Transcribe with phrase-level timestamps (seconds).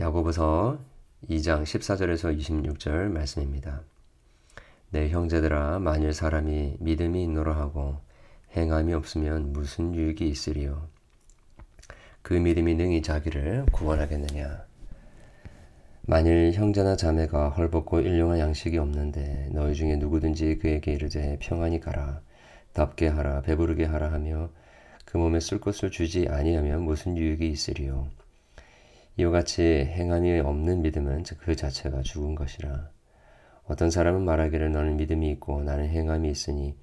[0.00, 0.78] 야고보서
[1.28, 3.82] 2장 14절에서 26절 말씀입니다.
[4.88, 7.98] 내 형제들아 만일 사람이 믿음이 있노라 하고
[8.56, 10.88] 행함이 없으면 무슨 유익이 있으리요?
[12.22, 14.64] 그 믿음이 능히 자기를 구원하겠느냐?
[16.06, 22.22] 만일 형제나 자매가 헐벗고 일용할 양식이 없는데 너희 중에 누구든지 그에게 이르되 평안히 가라
[22.72, 24.48] 답게 하라 배부르게 하라 하며
[25.04, 28.08] 그 몸에 쓸 것을 주지 아니하면 무슨 유익이 있으리요
[29.20, 32.88] 이와 같이 행함이 없는 믿음은 그 자체가 죽은 것이라.
[33.64, 36.74] 어떤 사람은 말하기를 너는 믿음이 있고 나는 행함이 있으니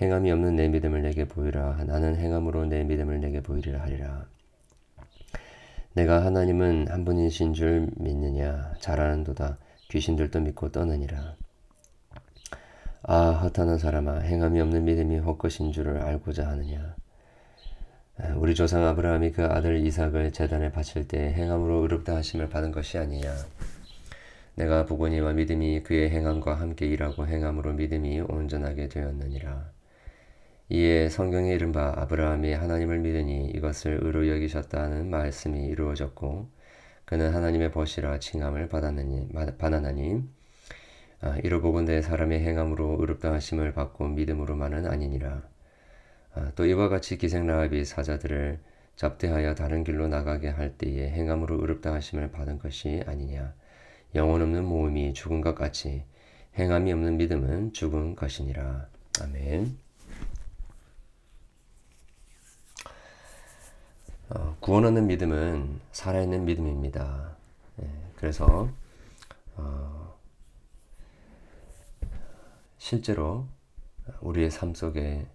[0.00, 1.84] 행함이 없는 내 믿음을 내게 보이라.
[1.84, 4.26] 나는 행함으로 내 믿음을 내게 보이리라 하리라.
[5.94, 8.74] 내가 하나님은 한 분이신 줄 믿느냐?
[8.80, 9.58] 잘하는도다.
[9.88, 11.36] 귀신들도 믿고 떠느니라.
[13.04, 16.96] 아 허탄한 사람아 행함이 없는 믿음이 헛것인 줄을 알고자 하느냐
[18.36, 23.30] 우리 조상 아브라함이 그 아들 이삭을 재단에 바칠 때 행함으로 의롭다 하심을 받은 것이 아니냐.
[24.54, 29.70] 내가 보고니와 믿음이 그의 행함과 함께 일하고 행함으로 믿음이 온전하게 되었느니라.
[30.70, 36.48] 이에 성경에 이른바 아브라함이 하나님을 믿으니 이것을 의로 여기셨다는 말씀이 이루어졌고
[37.04, 39.28] 그는 하나님의 벗이라 칭함을 받았느니
[39.58, 40.22] 받았나니
[41.20, 45.28] 아, 이로 보건대 사람의 행함으로 의롭다 하심을 받고 믿음으로만은 아니니라.
[45.28, 45.55] 아,
[46.54, 48.60] 또 이와 같이 기생라합이 사자들을
[48.96, 53.54] 잡대하여 다른 길로 나가게 할 때에 행함으로 의롭다 하심을 받은 것이 아니냐
[54.14, 56.04] 영혼 없는 모험이 죽은 것 같이
[56.58, 58.88] 행함이 없는 믿음은 죽은 것이니라
[59.22, 59.78] 아멘.
[64.28, 67.36] 어, 구원 얻는 믿음은 살아있는 믿음입니다.
[67.80, 68.68] 예, 그래서
[69.54, 70.18] 어,
[72.78, 73.46] 실제로
[74.20, 75.26] 우리의 삶 속에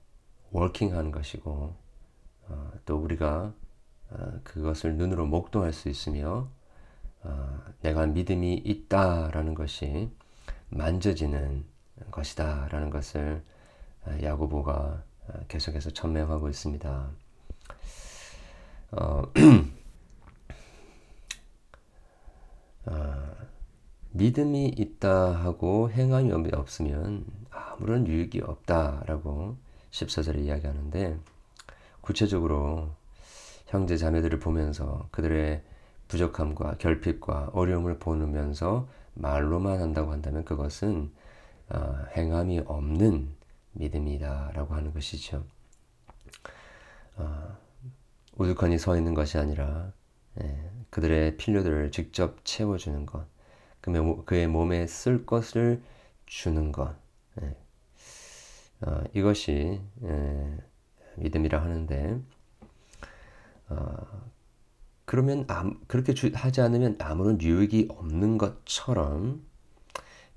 [0.52, 1.76] 워킹하는 것이고
[2.48, 3.54] 어, 또 우리가
[4.10, 6.50] 어, 그것을 눈으로 목도할 수 있으며
[7.24, 10.12] 어, 내가 믿음이 있다라는 것이
[10.70, 11.66] 만져지는
[12.12, 13.44] 것이다라는 것을
[14.06, 17.10] 어, 야고보가 어, 계속해서 천명하고 있습니다.
[18.92, 19.24] 어,
[22.88, 23.32] 어,
[24.12, 29.56] 믿음이 있다 하고 행함이 없으면 아무런 유익이 없다라고
[29.92, 31.20] 14절에 이야기하는데
[32.02, 32.90] 구체적으로
[33.68, 35.64] 형제 자매들을 보면서 그들의
[36.08, 41.12] 부족함과 결핍과 어려움을 보면서 말로만 한다고 한다면 그것은
[41.70, 43.30] 어, 행함이 없는
[43.74, 45.46] 믿음이다라고 하는 것이죠.
[47.16, 47.58] 어,
[48.36, 49.94] 우두커니 서 있는 것이 아니라
[50.42, 53.26] 예, 그들의 필요들을 직접 채워주는 것,
[54.26, 55.82] 그의 몸에 쓸 것을
[56.26, 56.96] 주는 것,
[57.42, 57.56] 예,
[58.82, 60.58] 어, 이것이 예,
[61.18, 62.20] 믿음이라 하는데
[63.70, 64.32] 어,
[65.06, 69.46] 그러면 암, 그렇게 주, 하지 않으면 아무런 유익이 없는 것처럼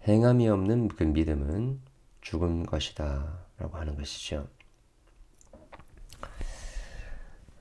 [0.06, 1.81] 행함이 없는 그 믿음은
[2.21, 4.49] 죽은 것이다 라고 하는 것이죠.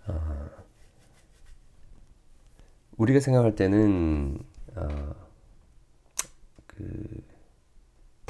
[0.08, 0.50] 어,
[2.98, 4.40] 우리가 생각할 때는
[4.76, 5.16] 어,
[6.68, 7.13] 그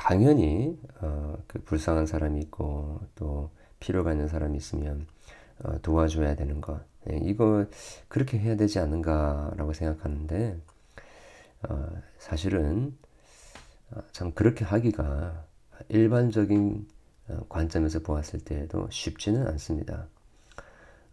[0.04, 3.50] 당연히 어, 그 불쌍한 사람이 있고 또
[3.80, 5.08] 필요가 있는 사람이 있으면
[5.64, 7.66] 어, 도와줘야 되는 것 예, 이거
[8.10, 10.60] 그렇게 해야 되지 않는가라고 생각하는데
[11.70, 12.98] 어, 사실은
[13.92, 15.46] 어, 참 그렇게 하기가
[15.88, 16.86] 일반적인
[17.30, 20.08] 어, 관점에서 보았을 때에도 쉽지는 않습니다.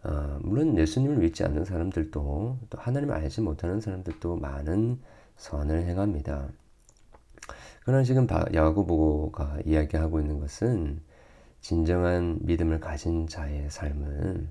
[0.02, 4.98] 어, 물론 예수님을 믿지 않는 사람들도 또 하나님을 알지 못하는 사람들도 많은
[5.36, 6.48] 선을 행합니다.
[7.84, 11.00] 그러나 지금 야고보가 이야기하고 있는 것은
[11.60, 14.48] 진정한 믿음을 가진 자의 삶은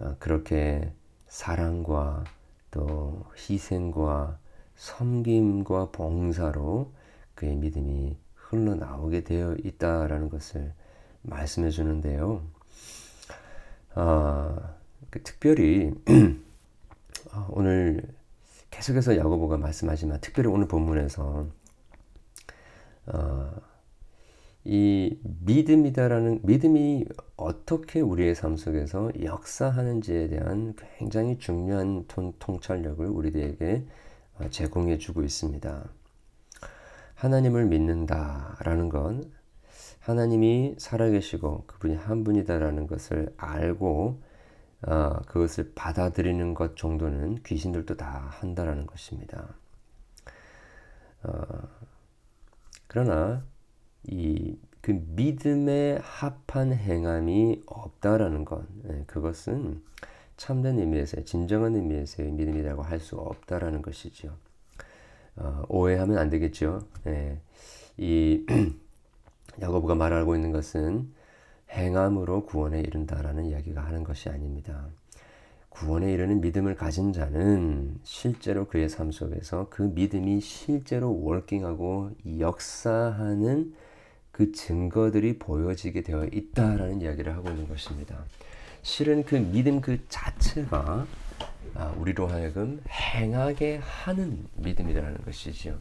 [0.00, 0.92] 어, 그렇게
[1.26, 2.24] 사랑과
[2.70, 4.38] 또 희생과
[4.76, 6.92] 섬김과 봉사로
[7.34, 10.72] 그의 믿음이 흘러나오게 되어 있다라는 것을
[11.22, 12.42] 말씀해 주는데요.
[13.94, 14.56] 어,
[15.10, 15.92] 그 특별히
[17.32, 18.02] 어, 오늘
[18.70, 21.46] 계속해서 야고보가 말씀하지만 특별히 오늘 본문에서
[23.06, 23.50] 어,
[24.64, 27.06] 이 믿음이다라는 믿음이
[27.36, 33.86] 어떻게 우리의 삶 속에서 역사하는지에 대한 굉장히 중요한 통, 통찰력을 우리들에게
[34.38, 35.88] 어, 제공해 주고 있습니다.
[37.14, 39.30] 하나님을 믿는다라는 건
[40.00, 44.22] 하나님이 살아계시고 그분이 한 분이다라는 것을 알고
[44.82, 49.54] 어, 그것을 받아들이는 것 정도는 귀신들도 다 한다라는 것입니다.
[51.22, 51.32] 어,
[52.90, 53.44] 그러나
[54.04, 59.82] 이 그 믿음에 합한 행함이 없다라는 것, 네, 그것은
[60.36, 64.34] 참된 의미에서의 진정한 의미에서의 믿음이라고 할 수 없다라는 것이죠.
[65.36, 66.80] 어, 오해하면 안 되겠죠.
[67.06, 67.40] 예.
[67.98, 68.46] 이
[69.60, 71.12] 야고보가 말하고 있는 것은
[71.70, 74.88] 행함으로 구원에 이른다라는 이야기가 하는 것이 아닙니다.
[75.70, 83.74] 구원에 이르는 믿음을 가진 자는 실제로 그의 삶 속에서 그 믿음이 실제로 월킹하고 역사하는
[84.30, 88.24] 그 증거들이 보여지게 되어 있다라는 이야기를 하고 있는 것입니다.
[88.82, 91.06] 실은 그 믿음 그 자체가
[91.74, 95.78] 아, 우리로 하여금 행하게 하는 믿음이라는 것이지요.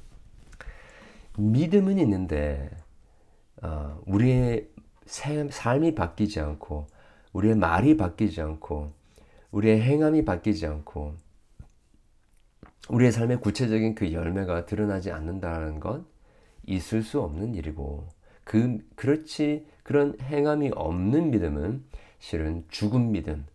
[1.37, 2.69] 믿음은 있는데
[3.61, 4.69] 어, 우리의
[5.05, 6.87] 삶이 바뀌지 않고
[7.33, 8.98] 우리의 말이 바뀌지 않고
[9.51, 11.15] 우리의 행함이 바뀌지 않고
[12.89, 16.03] 우리의 삶의 구체적인 그 열매가 드러나지 않는다는 것
[16.65, 18.07] 있을 수 없는 일이고
[18.43, 21.83] 그 그렇지 그런 행함이 없는 믿음은
[22.19, 23.45] 실은 죽은 믿음,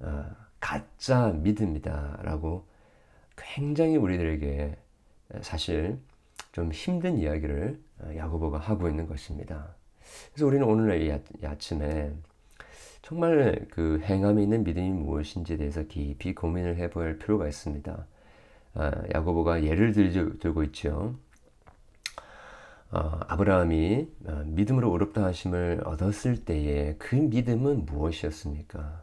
[0.00, 0.24] 어,
[0.60, 2.66] 가짜 믿음이다라고
[3.36, 4.76] 굉장히 우리들에게
[5.42, 5.98] 사실
[6.52, 9.74] 좀 힘든 이야기를 어, 야고보가 하고 있는 것입니다.
[10.32, 12.12] 그래서 우리는 오늘 이 아침에
[13.02, 18.06] 정말 그 행함이 있는 믿음이 무엇인지에 대해서 깊이 고민을 해볼 필요가 있습니다.
[18.74, 19.92] 아, 야고보가 예를
[20.38, 21.16] 들고 있죠.
[22.90, 29.02] 어, 아브라함이 어, 믿음으로 어렵다 하심을 얻었을 때에 그 믿음은 무엇이었습니까?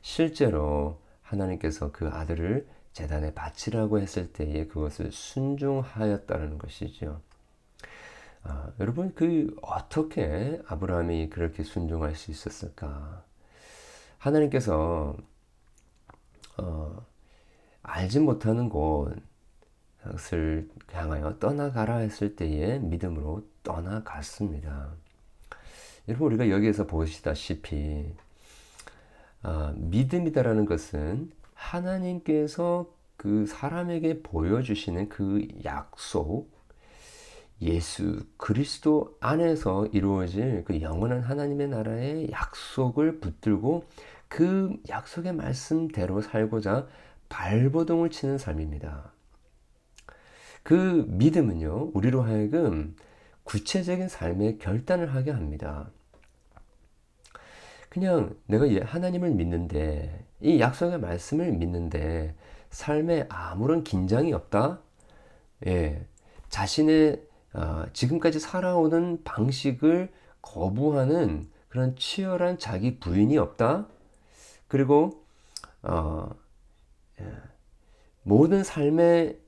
[0.00, 7.20] 실제로 하나님께서 그 아들을 재단에 바치라고 했을 때에 그것을 순종하였다는 것이죠.
[8.42, 13.22] 아, 여러분 그 어떻게 아브라함이 그렇게 순종할 수 있었을까?
[14.26, 15.16] 하나님께서
[16.58, 17.06] 어,
[17.82, 24.90] 알지 못하는 곳을 향하여 떠나가라 했을 때에 믿음으로 떠나갔습니다.
[26.08, 28.14] 여러분 우리가 여기에서 보시다시피
[29.42, 36.50] 어, 믿음이다라는 것은 하나님께서 그 사람에게 보여주시는 그 약속,
[37.62, 43.84] 예수 그리스도 안에서 이루어질 그 영원한 하나님의 나라의 약속을 붙들고
[44.28, 46.86] 그 약속의 말씀대로 살고자
[47.28, 49.12] 발버둥을 치는 삶입니다.
[50.62, 52.96] 그 믿음은요, 우리로 하여금
[53.44, 55.90] 구체적인 삶의 결단을 하게 합니다.
[57.88, 62.34] 그냥 내가 하나님을 믿는데 이 약속의 말씀을 믿는데
[62.70, 64.80] 삶에 아무런 긴장이 없다.
[65.66, 66.04] 예,
[66.48, 67.22] 자신의
[67.54, 70.12] 어, 지금까지 살아오는 방식을
[70.42, 73.86] 거부하는 그런 치열한 자기 부인이 없다.
[74.68, 75.24] 그리고
[75.82, 76.30] 어,
[77.20, 77.24] 예,
[78.22, 79.38] 모든 삶에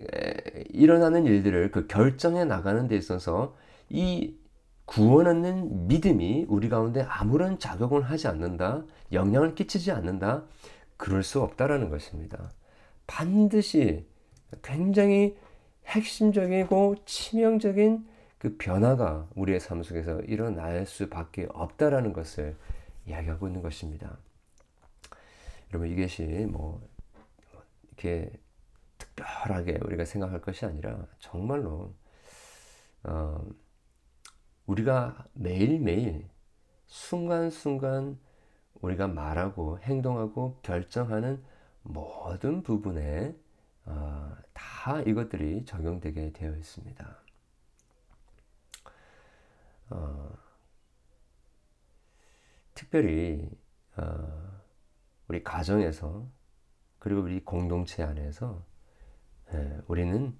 [0.71, 3.57] 일어나는 일들을 그 결정해 나가는 데 있어서
[3.89, 4.37] 이
[4.85, 10.45] 구원하는 믿음이 우리 가운데 아무런 작용을 하지 않는다, 영향을 끼치지 않는다,
[10.97, 12.53] 그럴 수 없다라는 것입니다.
[13.07, 14.07] 반드시
[14.63, 15.37] 굉장히
[15.87, 18.07] 핵심적이고 치명적인
[18.39, 22.57] 그 변화가 우리의 삶 속에서 일어날 수밖에 없다라는 것을
[23.07, 24.19] 이야기하고 있는 것입니다.
[25.71, 26.81] 여러분 이것이 뭐
[27.89, 28.33] 이렇게
[28.97, 31.95] 특별하게 우리가 생각할 것이 아니라 정말로
[33.05, 33.47] 어,
[34.67, 36.29] 우리가 매일매일
[36.87, 38.19] 순간순간
[38.81, 41.43] 우리가 말하고 행동하고 결정하는
[41.83, 43.35] 모든 부분에
[43.85, 47.23] 어, 다 이것들이 적용되게 되어 있습니다.
[49.91, 50.39] 어,
[52.75, 53.49] 특별히
[53.97, 54.58] 어,
[55.29, 56.27] 우리 가정에서
[56.99, 58.65] 그리고 우리 공동체 안에서
[59.55, 60.37] 예, 우리는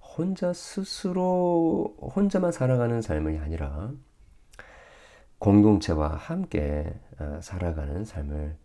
[0.00, 3.92] 혼자 스스로 혼자만 살아가는 삶이 아니라
[5.38, 8.56] 공동체와 함께 어, 살아가는 삶을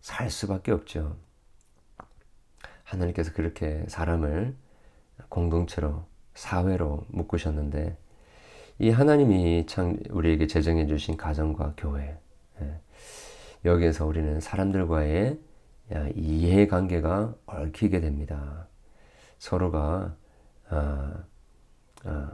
[0.00, 1.16] 살 수밖에 없죠.
[2.84, 4.56] 하나님께서 그렇게 사람을
[5.28, 6.04] 공동체로
[6.34, 7.96] 사회로 묶으셨는데
[8.78, 12.18] 이 하나님이 참 우리에게 제정해 주신 가정과 교회 예,
[13.64, 15.38] 여기에서 우리는 사람들과의
[16.14, 18.66] 이해관계가 얽히게 됩니다.
[19.38, 20.16] 서로가
[20.70, 21.12] 어,
[22.04, 22.28] 어,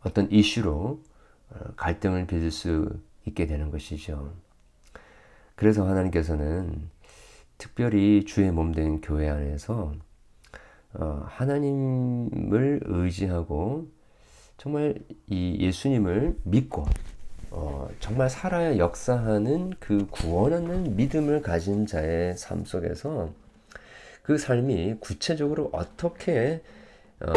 [0.00, 1.02] 어떤 이슈로
[1.50, 4.32] 어, 갈등을 빚을 수 있게 되는 것이죠.
[5.54, 6.90] 그래서 하나님께서는
[7.56, 9.92] 특별히 주의 몸 된 교회 안에서
[10.94, 13.88] 어, 하나님을 의지하고
[14.56, 14.98] 정말
[15.28, 16.84] 이 예수님을 믿고
[17.56, 23.32] 어, 정말 살아야 역사하는 그 구원하는 믿음을 가진 자의 삶 속에서
[24.24, 26.64] 그 삶이 구체적으로 어떻게
[27.20, 27.32] 어,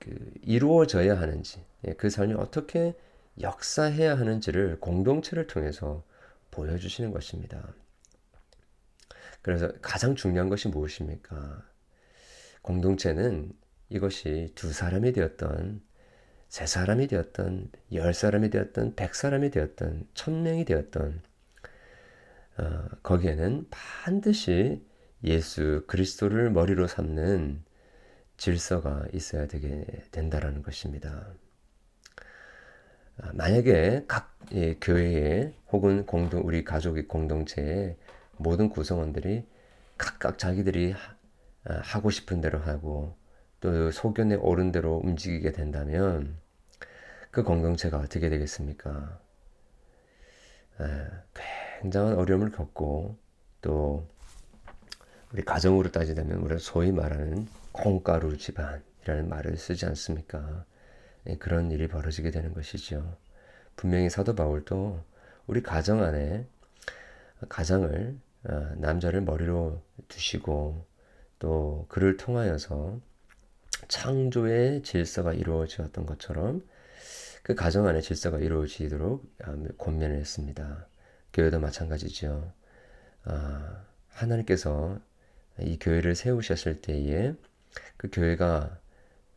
[0.00, 2.96] 그 이루어져야 하는지, 예, 그 삶이 어떻게
[3.40, 6.02] 역사해야 하는지를 공동체를 통해서
[6.50, 7.62] 보여주시는 것입니다.
[9.40, 11.62] 그래서 가장 중요한 것이 무엇입니까?
[12.62, 13.52] 공동체는
[13.88, 15.80] 이것이 두 사람이 되었던
[16.48, 21.22] 세 사람이 되었던 열 사람이 되었던 백 사람이 되었던 천 명이 되었던
[22.58, 24.82] 어, 거기에는 반드시
[25.24, 27.62] 예수 그리스도를 머리로 삼는
[28.36, 31.32] 질서가 있어야 되게 된다라는 것입니다.
[33.20, 37.96] 아, 만약에 각 예, 교회에 혹은 공동 우리 가족의 공동체의
[38.36, 39.44] 모든 구성원들이
[39.98, 40.94] 각각 자기들이
[41.64, 43.16] 아, 하고 싶은 대로 하고
[43.60, 46.36] 또 소견에 오른 대로 움직이게 된다면
[47.30, 49.20] 그 공동체가 어떻게 되겠습니까?
[51.80, 53.16] 굉장한 어려움을 겪고
[53.60, 54.06] 또
[55.32, 60.64] 우리 가정으로 따지자면 우리가 소위 말하는 콩가루 집안이라는 말을 쓰지 않습니까?
[61.26, 63.16] 예, 그런 일이 벌어지게 되는 것이죠.
[63.76, 65.02] 분명히 사도 바울도
[65.46, 66.46] 우리 가정 안에
[67.48, 70.84] 가장을 어, 남자를 머리로 두시고
[71.38, 73.00] 또 그를 통하여서
[73.88, 76.62] 창조의 질서가 이루어졌던 것처럼
[77.42, 80.86] 그 가정 안에 질서가 이루어지도록 음, 권면을 했습니다.
[81.32, 82.52] 교회도 마찬가지죠.
[83.24, 85.00] 아, 하나님께서
[85.60, 87.34] 이 교회를 세우셨을 때에
[87.96, 88.78] 그 교회가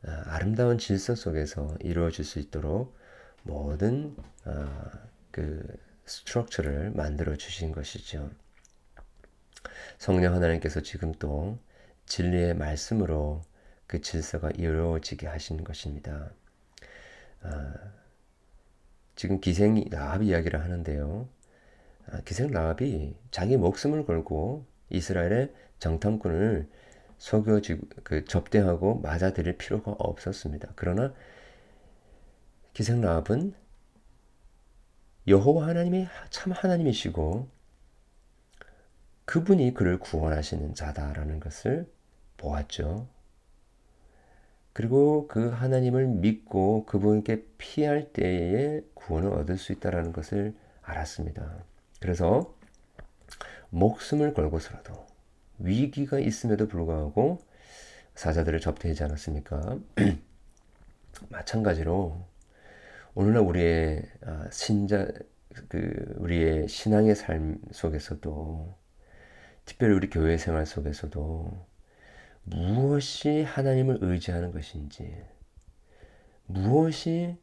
[0.04, 2.98] 아, 아름다운 질서 속에서 이루어질 수 있도록
[3.44, 4.92] 모든 아,
[5.32, 5.66] 그
[6.06, 8.30] 스트럭처를 만들어 주신 것이죠.
[9.98, 11.60] 성령 하나님께서 지금 또
[12.08, 13.44] 진리의 말씀으로
[13.92, 16.32] 그 질서가 이루어지게 하신 것입니다.
[17.42, 17.74] 아,
[19.18, 21.28] 지금 기생 라합 이야기를 하는데요.
[22.08, 26.70] 아, 기생 라합이 자기 목숨을 걸고 이스라엘의 정탐꾼을
[27.18, 27.60] 속여
[28.06, 30.72] 그 접대하고 맞아들일 필요가 없었습니다.
[30.78, 31.14] 그러나
[32.74, 33.54] 기생 라합은
[35.28, 37.50] 여호와 하나님이 참 하나님이시고
[39.26, 41.92] 그분이 그를 구원하시는 자다라는 것을
[42.38, 43.10] 보았죠.
[44.74, 51.64] 그리고 그 하나님을 믿고 그분께 피할 때에 구원을 얻을 수 있다라는 것을 알았습니다.
[52.00, 52.56] 그래서
[53.70, 55.06] 목숨을 걸고서라도
[55.60, 57.40] 위기가 있음에도 불구하고
[58.16, 59.80] 사자들을 접대하지 않았습니까?
[61.30, 62.26] 마찬가지로
[63.14, 65.08] 오늘날 우리의 아, 신자
[65.68, 68.76] 그 우리의 신앙의 삶 속에서도
[69.66, 71.66] 특별히 우리 교회 생활 속에서도
[72.44, 75.24] 무엇이 하나님을 의지하는 것인지,
[76.46, 77.38] 무엇이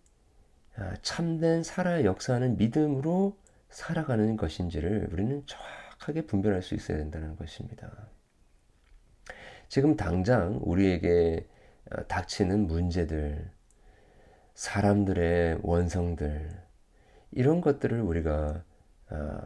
[0.77, 3.37] 아, 참된 살아 역사하는 믿음으로
[3.69, 8.09] 살아가는 것인지를 우리는 정확하게 분별할 수 있어야 된다는 것입니다.
[9.69, 11.47] 지금 당장 우리에게
[11.91, 13.51] 아, 닥치는 문제들,
[14.55, 16.63] 사람들의 원성들,
[17.33, 18.63] 이런 것들을 우리가
[19.09, 19.41] 아,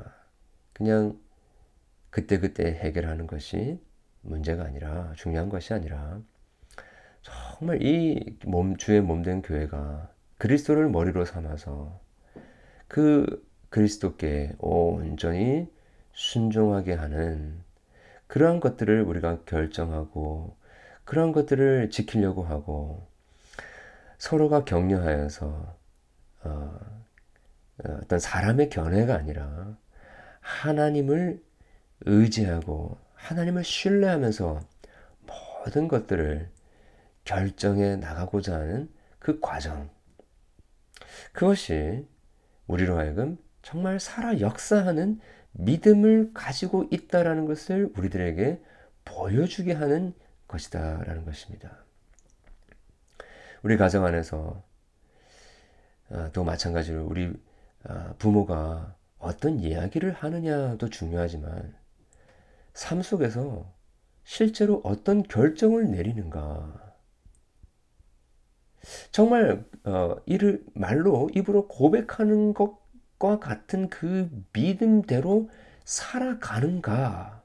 [0.72, 1.18] 그냥
[2.10, 3.80] 그때그때 해결하는 것이
[4.22, 6.20] 문제가 아니라 중요한 것이 아니라
[7.22, 12.00] 정말 이 몸, 주의 몸된 교회가 그리스도를 머리로 삼아서
[12.88, 15.70] 그 그리스도께 온전히
[16.12, 17.62] 순종하게 하는
[18.26, 20.56] 그러한 것들을 우리가 결정하고
[21.04, 23.06] 그러한 것들을 지키려고 하고
[24.18, 25.76] 서로가 격려하여서
[26.44, 26.80] 어,
[27.84, 29.76] 어떤 사람의 견해가 아니라
[30.40, 31.42] 하나님을
[32.02, 34.60] 의지하고 하나님을 신뢰하면서
[35.20, 36.50] 모든 것들을
[37.24, 39.88] 결정해 나가고자 하는 그 과정.
[41.32, 42.06] 그것이
[42.66, 45.20] 우리로 하여금 정말 살아 역사하는
[45.52, 48.60] 믿음을 가지고 있다라는 것을 우리들에게
[49.04, 50.14] 보여주게 하는
[50.48, 51.76] 것이다라는 것입니다.
[53.62, 54.64] 우리 가정 안에서
[56.10, 57.32] 아, 또 마찬가지로 우리
[57.84, 61.81] 아, 부모가 어떤 이야기를 하느냐도 중요하지만
[62.74, 63.72] 삶 속에서
[64.24, 66.94] 실제로 어떤 결정을 내리는가.
[69.10, 75.48] 정말 어, 이를 말로 입으로 고백하는 것과 같은 그 믿음대로
[75.84, 77.42] 살아가는가.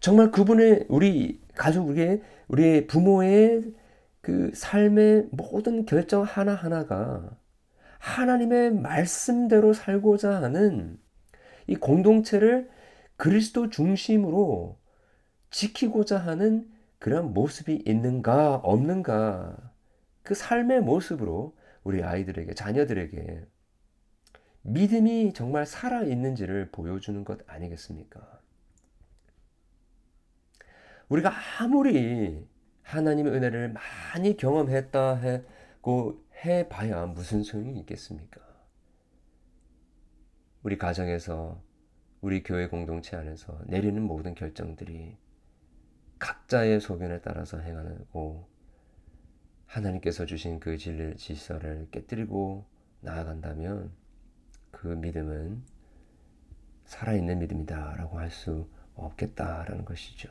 [0.00, 3.72] 정말 그분의 우리 가족 우리의 우리 부모의
[4.20, 7.30] 그 삶의 모든 결정 하나 하나가
[7.98, 10.98] 하나님의 말씀대로 살고자 하는
[11.66, 12.68] 이 공동체를
[13.16, 14.78] 그리스도 중심으로
[15.50, 19.72] 지키고자 하는 그런 모습이 있는가 없는가
[20.22, 23.46] 그 삶의 모습으로 우리 아이들에게 자녀들에게
[24.62, 28.40] 믿음이 정말 살아 있는지를 보여주는 것 아니겠습니까?
[31.08, 31.30] 우리가
[31.60, 32.48] 아무리
[32.82, 38.40] 하나님의 은혜를 많이 경험했다 하고 해봐야 무슨 소용이 있겠습니까?
[40.62, 41.62] 우리 가정에서
[42.24, 45.14] 우리 교회 공동체 안에서 내리는 모든 결정들이
[46.18, 48.48] 각자의 소견에 따라서 행하고
[49.66, 52.64] 하나님께서 주신 그 진리 질서를 깨뜨리고
[53.02, 53.92] 나아간다면
[54.70, 55.62] 그 믿음은
[56.86, 60.30] 살아있는 믿음이다라고 할 수 없겠다라는 것이죠.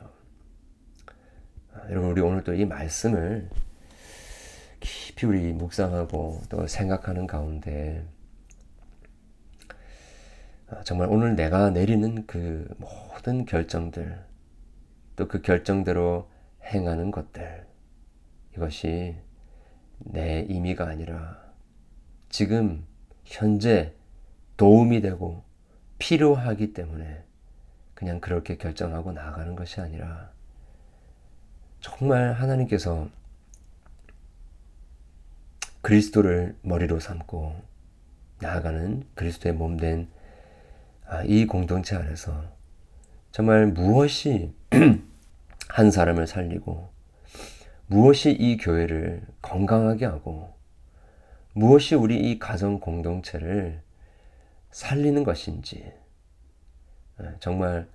[1.74, 3.48] 아, 여러분 우리 오늘 또이 말씀을
[4.80, 8.13] 깊이 우리 묵상하고 또 생각하는 가운데 아,
[10.84, 14.24] 정말 오늘 내가 내리는 그 모든 결정들
[15.16, 16.28] 또 그 결정대로
[16.64, 17.66] 행하는 것들
[18.56, 19.16] 이것이
[19.98, 21.40] 내 임의가 아니라
[22.28, 22.84] 지금
[23.24, 23.94] 현재
[24.56, 25.44] 도움이 되고
[25.98, 27.24] 필요하기 때문에
[27.94, 30.30] 그냥 그렇게 결정하고 나가는 것이 아니라
[31.80, 33.08] 정말 하나님께서
[35.80, 37.54] 그리스도를 머리로 삼고
[38.40, 40.23] 나아가는 그리스도의 몸된 아,
[41.26, 42.44] 이 공동체 안에서
[43.30, 44.54] 정말 무엇이
[45.68, 46.90] 한 사람을 살리고
[47.86, 50.54] 무엇이 이 교회를 건강하게 하고
[51.52, 53.82] 무엇이 우리 이 가정 공동체를
[54.70, 55.92] 살리는 것인지
[57.22, 57.88] 예, 정말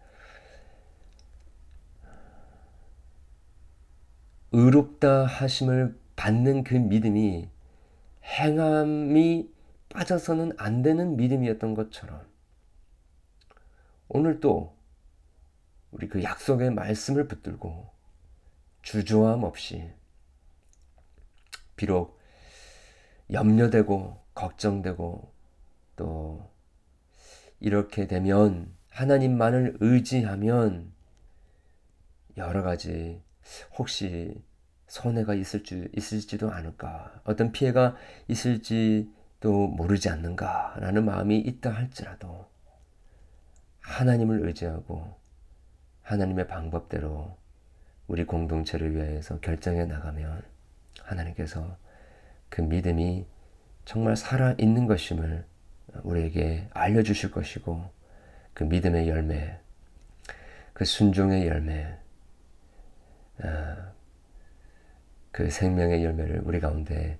[4.51, 7.50] 의롭다 하심을 받는 그 믿음이
[8.24, 9.50] 행함이
[9.89, 12.22] 빠져서는 안 되는 믿음이었던 것처럼
[14.10, 14.75] 오늘 또
[15.92, 17.92] 우리 그 약속의 말씀을 붙들고
[18.82, 19.92] 주저함 없이
[21.75, 22.20] 비록
[23.32, 25.32] 염려되고 걱정되고
[25.96, 26.51] 또
[27.60, 30.92] 이렇게 되면 하나님만을 의지하면
[32.36, 33.22] 여러 가지
[33.78, 34.42] 혹시
[34.88, 37.22] 손해가 있을 줄, 있을지도 않을까?
[37.25, 37.96] 어떤 피해가
[38.28, 42.50] 있을지도 모르지 않는가라는 마음이 있다 할지라도
[43.81, 45.15] 하나님을 의지하고
[46.01, 47.38] 하나님의 방법대로
[48.07, 50.41] 우리 공동체를 위해서 결정해 나가면
[51.01, 51.77] 하나님께서
[52.50, 53.25] 그 믿음이
[53.86, 55.45] 정말 살아있는 것임을
[56.04, 57.89] 우리에게 알려주실 것이고
[58.54, 59.60] 그 믿음의 열매,
[60.73, 61.97] 그 순종의 열매,
[63.41, 63.91] 아,
[65.32, 67.17] 그 생명의 열매를 우리 가운데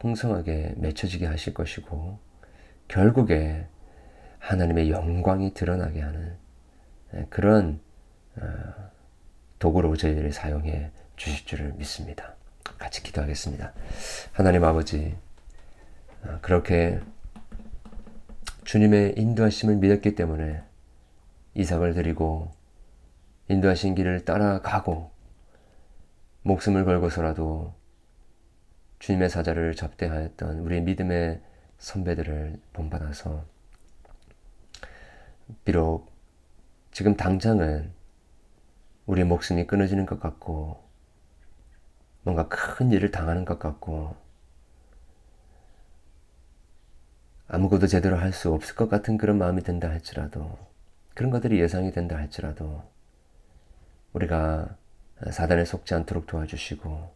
[0.00, 2.18] 풍성하게 맺혀지게 하실 것이고
[2.88, 3.66] 결국에
[4.40, 6.36] 하나님의 영광이 드러나게 하는
[7.28, 7.80] 그런
[8.36, 8.90] 아,
[9.58, 12.34] 도구로 저희들이 사용해 주실 줄을 믿습니다.
[12.78, 13.72] 같이 기도하겠습니다.
[14.32, 15.16] 하나님 아버지,
[16.24, 17.00] 아, 그렇게
[18.64, 20.62] 주님의 인도하심을 믿었기 때문에
[21.54, 22.52] 이삭을 드리고
[23.48, 25.10] 인도하신 길을 따라가고
[26.42, 27.74] 목숨을 걸고서라도
[29.00, 31.40] 주님의 사자를 접대하였던 우리 믿음의
[31.78, 33.44] 선배들을 본받아서
[35.64, 36.10] 비록
[36.92, 37.92] 지금 당장은
[39.06, 40.82] 우리의 목숨이 끊어지는 것 같고
[42.22, 44.16] 뭔가 큰 일을 당하는 것 같고
[47.48, 50.56] 아무것도 제대로 할 수 없을 것 같은 그런 마음이 든다 할지라도
[51.14, 52.82] 그런 것들이 예상이 된다 할지라도
[54.12, 54.76] 우리가
[55.30, 57.12] 사단에 속지 않도록 도와주시고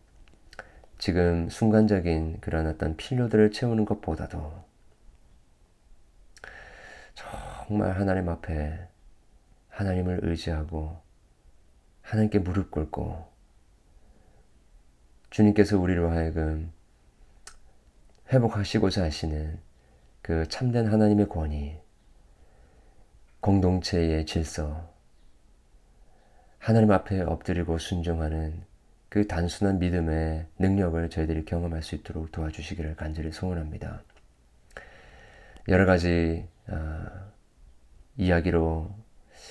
[0.98, 4.64] 지금 순간적인 그런 어떤 필요들을 채우는 것보다도
[7.66, 8.78] 정말 하나님 앞에
[9.70, 11.00] 하나님을 의지하고
[12.02, 13.26] 하나님께 무릎 꿇고
[15.30, 16.70] 주님께서 우리로 하여금
[18.30, 19.58] 회복하시고자 하시는
[20.20, 21.78] 그 참된 하나님의 권위,
[23.40, 24.92] 공동체의 질서,
[26.58, 28.62] 하나님 앞에 엎드리고 순종하는
[29.08, 34.02] 그 단순한 믿음의 능력을 저희들이 경험할 수 있도록 도와주시기를 간절히 소원합니다.
[35.68, 37.33] 여러 가지 어,
[38.16, 38.90] 이야기로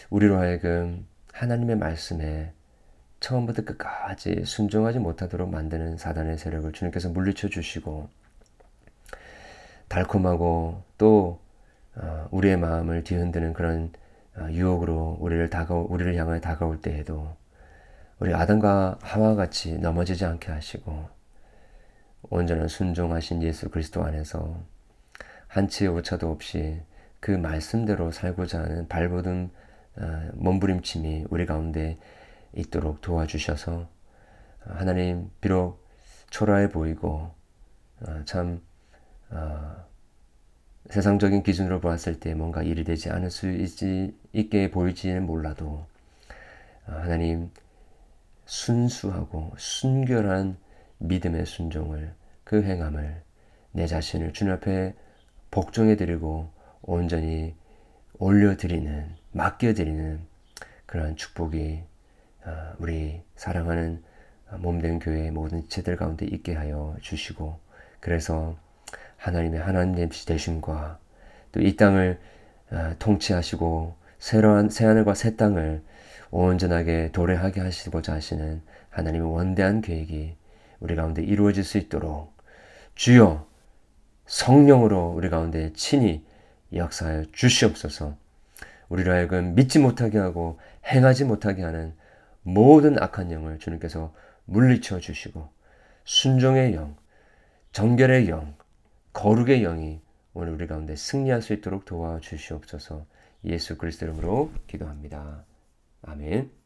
[0.09, 2.53] 우리로 하여금 하나님의 말씀에
[3.19, 8.09] 처음부터 끝까지 순종하지 못하도록 만드는 사단의 세력을 주님께서 물리쳐 주시고
[9.87, 11.39] 달콤하고 또
[11.95, 13.91] 어, 우리의 마음을 뒤흔드는 그런
[14.35, 17.35] 어, 유혹으로 우리를 다가 우리를 향하여 다가올 때에도
[18.19, 21.09] 우리 아담과 하와 같이 넘어지지 않게 하시고
[22.29, 24.59] 온전한 순종하신 예수 그리스도 안에서
[25.47, 26.81] 한치의 오차도 없이
[27.23, 29.49] 그 말씀대로 살고자 하는 발버둥
[29.95, 31.97] 어, 몸부림침이 우리 가운데
[32.53, 33.87] 있도록 도와주셔서
[34.59, 35.87] 하나님 비록
[36.31, 37.31] 초라해 보이고
[38.25, 38.61] 참
[40.89, 45.85] 세상적인 기준으로 보았을 때 뭔가 일이 되지 않을 수 있지, 있게 보일지는 몰라도
[46.85, 47.51] 아, 하나님
[48.45, 50.57] 순수하고 순결한
[50.97, 53.21] 믿음의 순종을 그 행함을
[53.71, 54.93] 내 자신을 주님 앞에
[55.51, 56.52] 복종해 드리고
[56.83, 57.55] 온전히
[58.19, 60.19] 올려 드리는 맡겨 드리는
[60.85, 61.83] 그러한 축복이
[62.45, 64.03] 아, 우리 사랑하는
[64.59, 67.57] 몸된 교회 모든 지체들 가운데 있게 하여 주시고
[67.99, 68.55] 그래서
[69.17, 70.99] 하나님의 하나님 되심과
[71.51, 72.19] 또 이 땅을
[72.71, 75.83] 아, 통치하시고 새로운 새 하늘과 새 땅을
[76.31, 80.35] 온전하게 도래하게 하시고자 하시는 하나님의 원대한 계획이
[80.79, 82.35] 우리 가운데 이루어질 수 있도록
[82.95, 83.47] 주여
[84.25, 86.25] 성령으로 우리 가운데 친히
[86.75, 88.15] 역사하여 주시옵소서.
[88.89, 91.95] 우리를 하여금 믿지 못하게 하고 행하지 못하게 하는
[92.41, 94.13] 모든 악한 영을 주님께서
[94.45, 95.49] 물리쳐 주시고
[96.05, 96.95] 순종의 영,
[97.71, 98.55] 정결의 영,
[99.13, 100.01] 거룩의 영이
[100.33, 103.05] 오늘 우리 가운데 승리할 수 있도록 도와주시옵소서.
[103.45, 105.45] 예수 그리스도 이름으로 기도합니다.
[106.01, 106.62] 아멘.